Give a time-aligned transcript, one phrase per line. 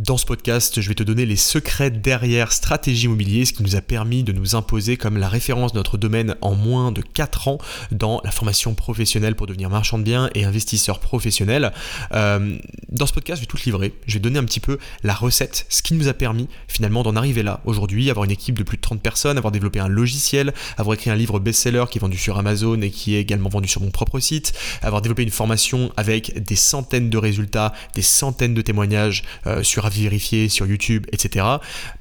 [0.00, 3.76] Dans ce podcast, je vais te donner les secrets derrière Stratégie Immobilier, ce qui nous
[3.76, 7.48] a permis de nous imposer comme la référence de notre domaine en moins de 4
[7.48, 7.58] ans
[7.92, 11.74] dans la formation professionnelle pour devenir marchand de biens et investisseur professionnel.
[12.14, 12.56] Euh,
[12.88, 13.92] dans ce podcast, je vais tout te livrer.
[14.06, 17.14] Je vais donner un petit peu la recette, ce qui nous a permis finalement d'en
[17.14, 20.54] arriver là aujourd'hui, avoir une équipe de plus de 30 personnes, avoir développé un logiciel,
[20.78, 23.68] avoir écrit un livre best-seller qui est vendu sur Amazon et qui est également vendu
[23.68, 28.54] sur mon propre site, avoir développé une formation avec des centaines de résultats, des centaines
[28.54, 31.44] de témoignages euh, sur vérifier sur YouTube, etc.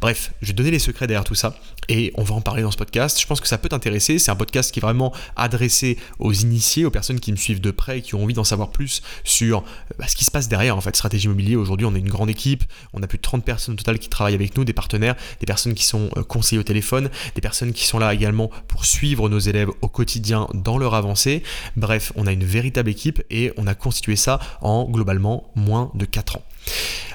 [0.01, 1.55] Bref, je vais donner les secrets derrière tout ça
[1.89, 3.19] et on va en parler dans ce podcast.
[3.19, 4.19] Je pense que ça peut t'intéresser.
[4.19, 7.71] C'est un podcast qui est vraiment adressé aux initiés, aux personnes qui me suivent de
[7.71, 9.63] près et qui ont envie d'en savoir plus sur
[9.97, 10.95] bah, ce qui se passe derrière en fait.
[10.95, 13.77] Stratégie immobilier, aujourd'hui on est une grande équipe, on a plus de 30 personnes au
[13.77, 17.09] total qui travaillent avec nous, des partenaires, des personnes qui sont euh, conseillers au téléphone,
[17.35, 21.43] des personnes qui sont là également pour suivre nos élèves au quotidien dans leur avancée.
[21.75, 26.05] Bref, on a une véritable équipe et on a constitué ça en globalement moins de
[26.05, 26.43] 4 ans.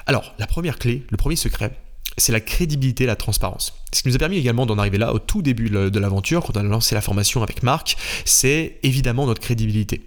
[0.05, 1.71] Alors, la première clé, le premier secret,
[2.17, 3.73] c'est la crédibilité, la transparence.
[3.93, 6.55] Ce qui nous a permis également d'en arriver là au tout début de l'aventure, quand
[6.57, 10.01] on a lancé la formation avec Marc, c'est évidemment notre crédibilité.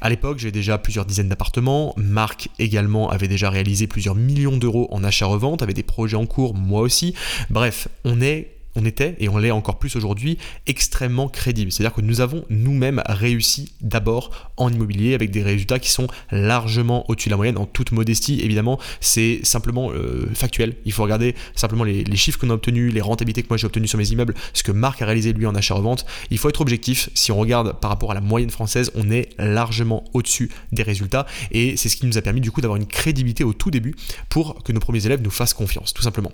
[0.00, 1.94] À l'époque, j'avais déjà plusieurs dizaines d'appartements.
[1.96, 6.54] Marc également avait déjà réalisé plusieurs millions d'euros en achat-revente, avait des projets en cours,
[6.54, 7.14] moi aussi.
[7.50, 11.70] Bref, on est on était, et on l'est encore plus aujourd'hui, extrêmement crédible.
[11.70, 17.08] C'est-à-dire que nous avons nous-mêmes réussi d'abord en immobilier avec des résultats qui sont largement
[17.10, 18.40] au-dessus de la moyenne, en toute modestie.
[18.40, 20.76] Évidemment, c'est simplement euh, factuel.
[20.84, 23.88] Il faut regarder simplement les, chiffres qu'on a obtenus, les rentabilités que moi j'ai obtenues
[23.88, 26.06] sur mes immeubles, ce que Marc a réalisé lui en achat-revente.
[26.30, 27.10] Il faut être objectif.
[27.14, 31.26] Si on regarde par rapport à la moyenne française, on est largement au-dessus des résultats.
[31.50, 33.94] Et c'est ce qui nous a permis du coup d'avoir une crédibilité au tout début
[34.28, 36.32] pour que nos premiers élèves nous fassent confiance, tout simplement.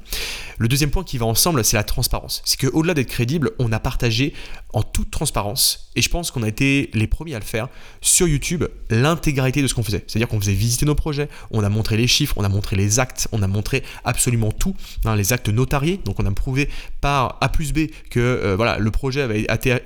[0.59, 2.30] Le deuxième point qui va ensemble, c'est la transparence.
[2.45, 4.35] C'est qu'au-delà d'être crédible, on a partagé
[4.73, 7.69] en toute transparence, et je pense qu'on a été les premiers à le faire,
[8.01, 10.05] sur YouTube, l'intégralité de ce qu'on faisait.
[10.07, 13.01] C'est-à-dire qu'on faisait visiter nos projets, on a montré les chiffres, on a montré les
[13.01, 16.69] actes, on a montré absolument tout, hein, les actes notariés, donc on a prouvé
[17.01, 19.77] par A plus B que euh, voilà, le projet avait été,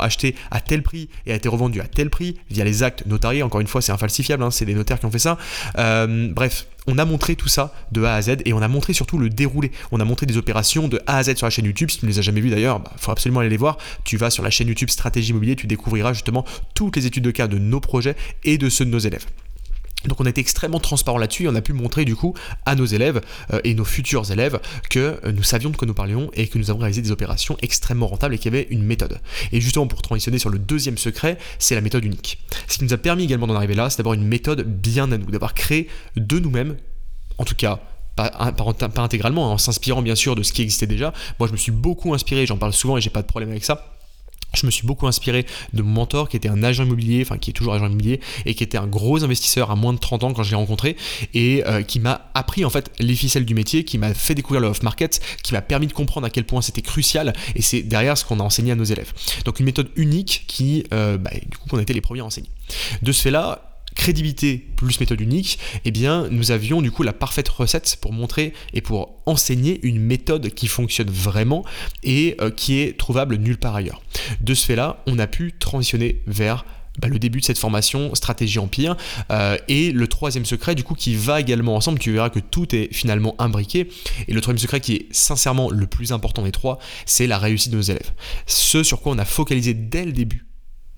[0.00, 3.42] acheté à tel prix et a été revendu à tel prix via les actes notariés.
[3.42, 5.38] Encore une fois, c'est infalsifiable, hein, c'est des notaires qui ont fait ça.
[5.78, 8.92] Euh, bref, on a montré tout ça de A à Z et on a montré
[8.92, 9.70] surtout le déroulé.
[9.92, 11.90] On a montré des opérations de A à Z sur la chaîne YouTube.
[11.90, 13.78] Si tu ne les as jamais vues d'ailleurs, il bah, faut absolument aller les voir.
[14.04, 17.30] Tu vas sur la chaîne YouTube Stratégie Immobilier, tu découvriras justement toutes les études de
[17.30, 19.26] cas de nos projets et de ceux de nos élèves.
[20.08, 22.34] Donc on a été extrêmement transparent là-dessus et on a pu montrer du coup
[22.66, 23.20] à nos élèves
[23.52, 24.60] euh, et nos futurs élèves
[24.90, 27.56] que euh, nous savions de quoi nous parlions et que nous avons réalisé des opérations
[27.62, 29.20] extrêmement rentables et qu'il y avait une méthode.
[29.52, 32.38] Et justement pour transitionner sur le deuxième secret, c'est la méthode unique.
[32.68, 35.18] Ce qui nous a permis également d'en arriver là, c'est d'avoir une méthode bien à
[35.18, 36.76] nous, d'avoir créé de nous-mêmes,
[37.38, 37.80] en tout cas
[38.16, 41.12] pas, pas, intégralement, hein, en s'inspirant bien sûr de ce qui existait déjà.
[41.40, 43.64] Moi je me suis beaucoup inspiré, j'en parle souvent et j'ai pas de problème avec
[43.64, 43.93] ça
[44.54, 47.50] je me suis beaucoup inspiré de mon mentor qui était un agent immobilier, enfin qui
[47.50, 50.32] est toujours agent immobilier et qui était un gros investisseur à moins de 30 ans
[50.32, 50.96] quand je l'ai rencontré
[51.32, 54.60] et euh, qui m'a appris en fait les ficelles du métier, qui m'a fait découvrir
[54.60, 58.16] le off-market, qui m'a permis de comprendre à quel point c'était crucial et c'est derrière
[58.18, 59.12] ce qu'on a enseigné à nos élèves.
[59.44, 62.24] Donc une méthode unique qui, euh, bah, du coup, on a été les premiers à
[62.24, 62.48] enseigner.
[63.02, 63.73] De ce fait-là,
[64.04, 68.52] crédibilité plus méthode unique, eh bien, nous avions du coup la parfaite recette pour montrer
[68.74, 71.64] et pour enseigner une méthode qui fonctionne vraiment
[72.02, 74.02] et euh, qui est trouvable nulle part ailleurs.
[74.42, 76.66] De ce fait-là, on a pu transitionner vers
[76.98, 78.94] bah, le début de cette formation stratégie empire
[79.30, 82.72] euh, et le troisième secret du coup qui va également ensemble tu verras que tout
[82.72, 83.88] est finalement imbriqué
[84.28, 87.72] et le troisième secret qui est sincèrement le plus important des trois c'est la réussite
[87.72, 88.12] de nos élèves
[88.46, 90.46] ce sur quoi on a focalisé dès le début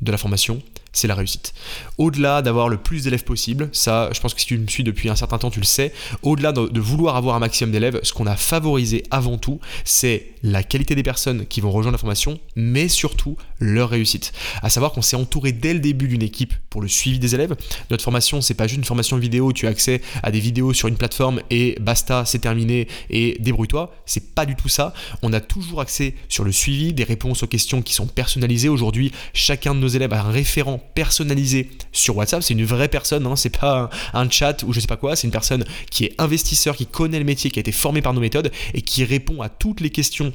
[0.02, 0.60] de la formation
[0.96, 1.52] c'est la réussite.
[1.98, 5.08] Au-delà d'avoir le plus d'élèves possible, ça, je pense que si tu me suis depuis
[5.08, 5.92] un certain temps, tu le sais,
[6.22, 10.62] au-delà de, vouloir avoir un maximum d'élèves, ce qu'on a favorisé avant tout, c'est la
[10.62, 14.32] qualité des personnes qui vont rejoindre la formation, mais surtout leur réussite.
[14.62, 17.54] À savoir qu'on s'est entouré dès le début d'une équipe pour le suivi des élèves.
[17.90, 20.88] Notre formation, c'est pas juste une formation vidéo tu as accès à des vidéos sur
[20.88, 23.94] une plateforme et basta, c'est terminé et débrouille-toi.
[24.06, 24.94] C'est pas du tout ça.
[25.22, 28.68] On a toujours accès sur le suivi, des réponses aux questions qui sont personnalisées.
[28.68, 32.42] Aujourd'hui, chacun de nos élèves a un référent personnalisé sur WhatsApp.
[32.42, 33.36] C'est une vraie personne, hein.
[33.36, 35.16] c'est pas un, chat ou je sais pas quoi.
[35.16, 38.12] C'est une personne qui est investisseur, qui connaît le métier, qui a été formé par
[38.12, 40.32] nos méthodes et qui répond à toutes les questions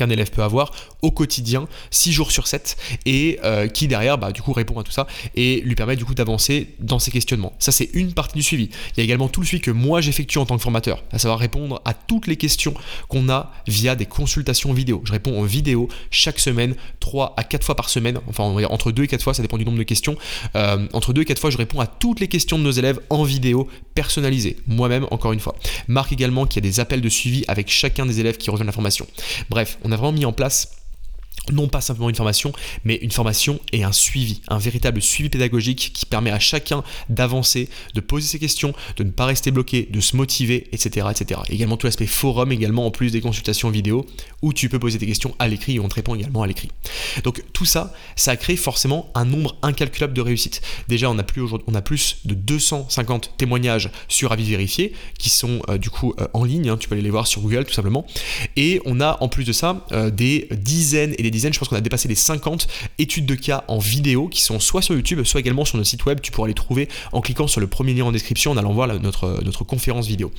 [0.00, 4.32] qu'un élève peut avoir au quotidien, 6 jours sur 7, et euh, qui derrière, bah,
[4.32, 7.52] du coup, répond à tout ça et lui permet du coup d'avancer dans ses questionnements.
[7.58, 8.70] Ça, c'est une partie du suivi.
[8.92, 11.18] Il y a également tout le suivi que moi j'effectue en tant que formateur, à
[11.18, 12.72] savoir répondre à toutes les questions
[13.08, 15.02] qu'on a via des consultations vidéo.
[15.04, 19.02] Je réponds en vidéo chaque semaine, 3 à 4 fois par semaine, enfin entre 2
[19.02, 20.16] et 4 fois, ça dépend du nombre de questions.
[20.56, 23.00] Euh, entre 2 et 4 fois, je réponds à toutes les questions de nos élèves
[23.10, 25.54] en vidéo personnalisée, moi-même, encore une fois.
[25.88, 28.72] Marc également qui a des appels de suivi avec chacun des élèves qui rejoignent la
[28.72, 29.06] formation.
[29.50, 30.68] Bref, on a vraiment mis en place
[31.52, 32.52] non pas simplement une formation,
[32.84, 37.68] mais une formation et un suivi, un véritable suivi pédagogique qui permet à chacun d'avancer,
[37.94, 41.06] de poser ses questions, de ne pas rester bloqué, de se motiver, etc.
[41.10, 41.40] etc.
[41.48, 44.06] Également tout l'aspect forum, également en plus des consultations vidéo,
[44.42, 46.70] où tu peux poser tes questions à l'écrit et on te répond également à l'écrit.
[47.24, 50.62] Donc tout ça, ça a créé forcément un nombre incalculable de réussites.
[50.88, 55.62] Déjà, on a plus, on a plus de 250 témoignages sur avis vérifié qui sont
[55.68, 56.76] euh, du coup euh, en ligne, hein.
[56.76, 58.06] tu peux aller les voir sur Google tout simplement.
[58.56, 61.76] Et on a en plus de ça euh, des dizaines et dizaines, je pense qu'on
[61.76, 62.68] a dépassé les 50
[62.98, 66.04] études de cas en vidéo qui sont soit sur YouTube, soit également sur notre site
[66.04, 66.20] web.
[66.20, 68.88] Tu pourras les trouver en cliquant sur le premier lien en description en allant voir
[69.00, 70.32] notre, notre conférence vidéo.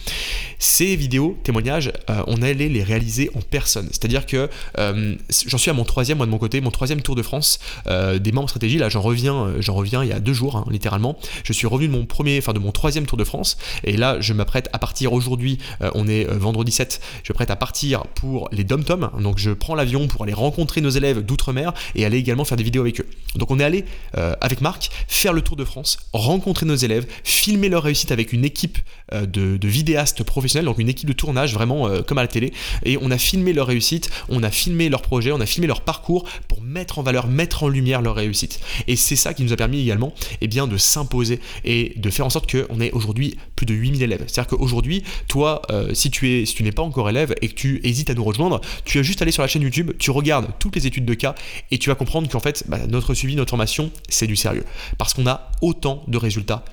[0.59, 3.87] Ces vidéos, témoignages, euh, on allait les réaliser en personne.
[3.91, 5.15] C'est-à-dire que euh,
[5.47, 8.31] j'en suis à mon troisième, moi de mon côté, mon troisième Tour de France des
[8.31, 8.77] membres stratégie.
[8.77, 11.17] Là, j'en reviens, j'en reviens il y a deux jours, hein, littéralement.
[11.43, 13.57] Je suis revenu de mon premier, enfin de mon troisième Tour de France.
[13.83, 15.57] Et là, je m'apprête à partir aujourd'hui.
[15.93, 17.01] on est vendredi 7.
[17.23, 19.09] Je m'apprête à partir pour les Dom Tom.
[19.19, 22.63] Donc, je prends l'avion pour aller rencontrer nos élèves d'outre-mer et aller également faire des
[22.63, 23.07] vidéos avec eux.
[23.35, 23.85] Donc on est allé
[24.17, 28.33] euh, avec Marc faire le tour de France, rencontrer nos élèves, filmer leur réussite avec
[28.33, 28.77] une équipe
[29.13, 32.51] euh, de, vidéastes professionnels, donc une équipe de tournage vraiment euh, comme à la télé.
[32.83, 35.81] Et on a filmé leur réussite, on a filmé leur projet, on a filmé leur
[35.81, 38.59] parcours pour mettre en valeur, mettre en lumière leur réussite.
[38.87, 42.25] Et c'est ça qui nous a permis également eh bien, de s'imposer et de faire
[42.25, 44.23] en sorte qu'on ait aujourd'hui plus de 8000 élèves.
[44.27, 45.61] C'est-à-dire qu'aujourd'hui, toi,
[45.93, 48.61] si tu es, si n'es pas encore élève et que tu hésites à nous rejoindre,
[48.85, 51.35] tu as juste aller sur la chaîne YouTube, tu regardes les études de cas
[51.71, 54.65] et tu vas comprendre qu'en fait, bah, notre suivi, notre formation, c'est du sérieux.
[54.97, 56.63] Parce qu'on a autant de résultats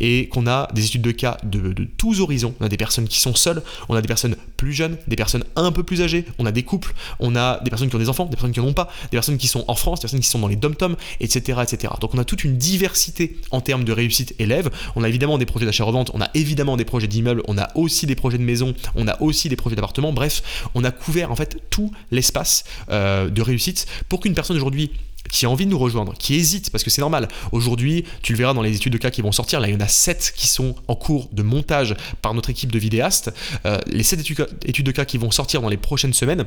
[0.00, 2.54] et qu'on a des études de cas de, tous horizons.
[2.60, 5.44] On a des personnes qui sont seules, on a des personnes plus jeunes, des personnes
[5.56, 8.08] un peu plus âgées, on a des couples, on a des personnes qui ont des
[8.08, 10.20] enfants, des personnes qui n'en ont pas, des personnes qui sont en France, des personnes
[10.20, 11.94] qui sont dans les dom-toms, etc., etc.
[12.00, 14.70] Donc on a toute une diversité en termes de réussite élève.
[14.96, 18.06] On a évidemment des projets d'achat-revente, on a évidemment des projets d'immeubles, on a aussi
[18.06, 20.12] des projets de maison, on a aussi des projets d'appartement.
[20.12, 20.42] Bref,
[20.74, 24.90] on a couvert en fait tout l'espace euh, de réussite pour qu'une personne aujourd'hui
[25.30, 27.28] qui a envie de nous rejoindre, qui hésite, parce que c'est normal.
[27.52, 29.76] Aujourd'hui, tu le verras dans les études de cas qui vont sortir, là il y
[29.76, 33.32] en a 7 qui sont en cours de montage par notre équipe de vidéastes.
[33.66, 34.20] Euh, les 7
[34.64, 36.44] études de cas qui vont sortir dans les prochaines semaines,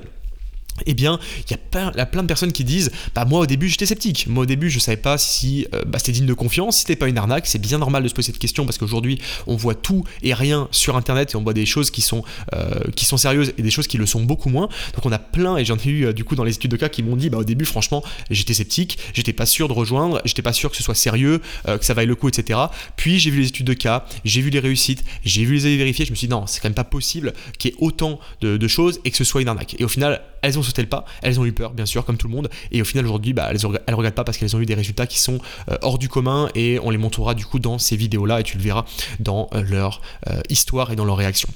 [0.86, 1.58] eh bien, il y, a
[2.06, 4.28] plein, de personnes qui disent Bah, moi au début j'étais sceptique.
[4.28, 6.96] Moi au début je savais pas si euh, bah, c'était digne de confiance, si c'était
[6.96, 7.46] pas une arnaque.
[7.48, 10.68] C'est bien normal de se poser cette question parce qu'aujourd'hui on voit tout et rien
[10.72, 12.24] sur internet et on voit des choses qui sont,
[12.54, 14.68] euh, qui sont sérieuses et des choses qui le sont beaucoup moins.
[14.96, 16.78] Donc on a plein, et j'en ai eu euh, du coup dans les études de
[16.78, 20.22] cas qui m'ont dit Bah, au début, franchement, j'étais sceptique, j'étais pas sûr de rejoindre,
[20.26, 22.60] j'étais pas sûr que ce soit sérieux, que ça vaille le coup, etc.
[22.96, 25.78] Puis j'ai vu les études de cas, j'ai vu les réussites, j'ai vu les avis
[25.78, 26.06] vérifiés.
[26.06, 28.58] Je me suis dit Non, c'est quand même pas possible qu'il y ait autant de,
[28.58, 29.76] de choses et que ce soit une arnaque.
[29.80, 32.18] Et au final, elles ont sauté le pas, elles ont eu peur, bien sûr, comme
[32.18, 32.50] tout le monde.
[32.72, 35.08] Et au final, aujourd'hui, bah, elles, elles regrettent pas parce qu'elles ont eu des résultats
[35.08, 38.42] qui sont euh, hors du commun et on les montrera du coup dans ces vidéos-là
[38.42, 38.86] et tu le verras
[39.20, 41.50] dans euh, leur euh, histoire et dans leur réaction.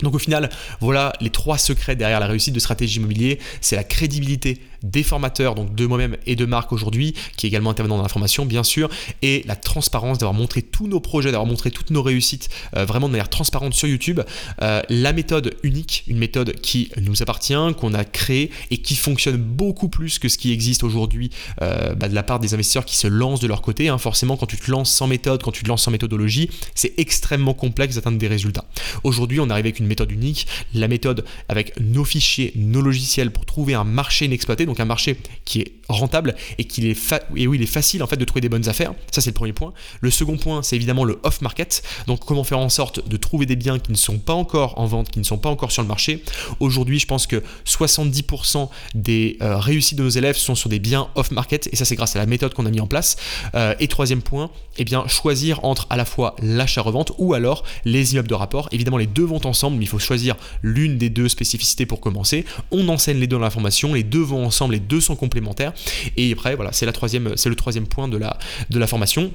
[0.00, 3.38] Donc au final, voilà les trois secrets derrière la réussite de stratégie immobilier.
[3.60, 7.70] C'est la crédibilité des formateurs, donc de moi-même et de Marc aujourd'hui, qui est également
[7.70, 8.88] intervenant dans la formation, bien sûr,
[9.22, 13.08] et la transparence d'avoir montré tous nos projets, d'avoir montré toutes nos réussites euh, vraiment
[13.08, 14.20] de manière transparente sur YouTube.
[14.62, 19.36] Euh, la méthode unique, une méthode qui nous appartient, qu'on a créée et qui fonctionne
[19.36, 21.30] beaucoup plus que ce qui existe aujourd'hui
[21.62, 23.88] euh, bah, de la part des investisseurs qui se lancent de leur côté.
[23.88, 23.98] Hein.
[23.98, 27.54] Forcément, quand tu te lances sans méthode, quand tu te lances sans méthodologie, c'est extrêmement
[27.54, 28.64] complexe d'atteindre des résultats.
[29.04, 33.46] Aujourd'hui, on arrive avec une méthode unique, la méthode avec nos fichiers, nos logiciels pour
[33.46, 36.96] trouver un marché inexploité, donc un marché qui est rentable et, qui est
[37.36, 38.92] et où il est facile en fait de trouver des bonnes affaires.
[39.10, 39.72] Ça c'est le premier point.
[40.00, 41.82] Le second point, c'est évidemment le off market.
[42.06, 44.86] Donc comment faire en sorte de trouver des biens qui ne sont pas encore en
[44.86, 46.22] vente, qui ne sont pas encore sur le marché?
[46.60, 51.08] Aujourd'hui, je pense que 70% des euh, réussites de nos élèves sont sur des biens
[51.14, 53.16] off market et ça c'est grâce à la méthode qu'on a mis en place.
[53.54, 58.12] Euh, et troisième point, eh bien choisir entre à la fois l'achat-revente ou alors les
[58.12, 58.68] immeubles de rapport.
[58.72, 62.44] Évidemment, les deux vont ensemble, mais il faut choisir l'une des deux spécificités pour commencer.
[62.70, 65.72] On enseigne les deux dans la formation, les deux vont ensemble, les deux sont complémentaires.
[66.16, 68.38] Et après, voilà, c'est, la troisième, c'est le troisième point de la,
[68.70, 69.32] de la formation.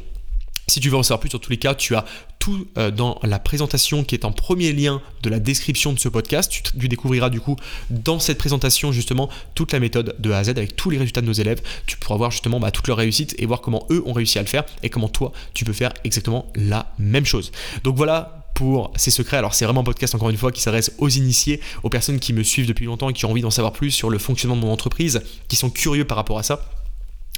[0.67, 2.05] Si tu veux en savoir plus, sur tous les cas, tu as
[2.39, 6.07] tout euh, dans la présentation qui est en premier lien de la description de ce
[6.07, 6.51] podcast.
[6.51, 7.55] Tu, découvriras du coup
[7.89, 11.21] dans cette présentation justement toute la méthode de A à Z avec tous les résultats
[11.21, 11.61] de nos élèves.
[11.87, 14.41] Tu pourras voir justement bah, toute leur réussite et voir comment eux ont réussi à
[14.41, 17.51] le faire et comment toi tu peux faire exactement la même chose.
[17.83, 19.37] Donc voilà pour ces secrets.
[19.37, 22.33] Alors c'est vraiment un podcast encore une fois qui s'adresse aux initiés, aux personnes qui
[22.33, 24.61] me suivent depuis longtemps et qui ont envie d'en savoir plus sur le fonctionnement de
[24.61, 26.61] mon entreprise, qui sont curieux par rapport à ça.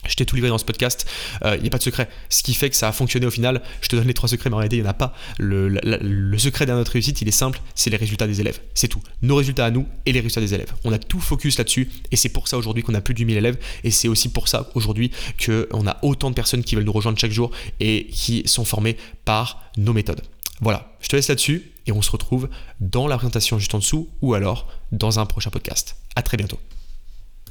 [0.08, 1.10] Je t'ai tout livré dans ce podcast,
[1.42, 2.10] il euh, n'y a pas de secret.
[2.30, 4.50] Ce qui fait que ça a fonctionné au final, je te donne les trois secrets,
[4.50, 5.16] mais en réalité, il n'y en a pas.
[5.40, 8.60] Le, secret de notre réussite, il est simple, c'est les résultats des élèves.
[8.74, 9.02] C'est tout.
[9.22, 10.74] Nos résultats à nous et les résultats des élèves.
[10.84, 13.38] On a tout focus là-dessus, et c'est pour ça aujourd'hui qu'on a plus de 8000
[13.38, 15.12] élèves, et c'est aussi pour ça aujourd'hui
[15.44, 18.98] qu'on a autant de personnes qui veulent nous rejoindre chaque jour et qui sont formées
[19.24, 20.22] par nos méthodes.
[20.64, 22.48] Voilà, je te laisse là-dessus et on se retrouve
[22.80, 25.98] dans la présentation juste en dessous ou alors dans un prochain podcast.
[26.16, 26.58] À très bientôt.